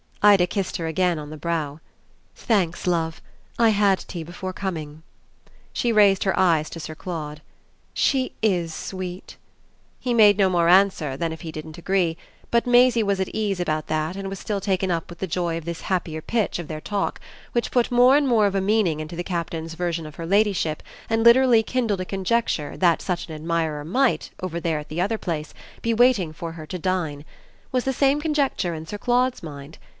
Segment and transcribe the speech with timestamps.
[0.23, 1.79] Ida kissed her again on the brow.
[2.35, 3.21] "Thanks, love.
[3.57, 5.01] I had tea before coming."
[5.73, 7.41] She raised her eyes to Sir Claude.
[7.93, 9.37] "She IS sweet!"
[9.99, 12.17] He made no more answer than if he didn't agree;
[12.51, 15.57] but Maisie was at ease about that and was still taken up with the joy
[15.57, 17.19] of this happier pitch of their talk,
[17.53, 20.83] which put more and more of a meaning into the Captain's version of her ladyship
[21.09, 25.19] and literally kindled a conjecture that such an admirer might, over there at the other
[25.19, 27.25] place, be waiting for her to dine.
[27.71, 29.77] Was the same conjecture in Sir Claude's mind?